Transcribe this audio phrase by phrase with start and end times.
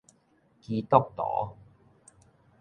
[0.59, 1.23] 基督徒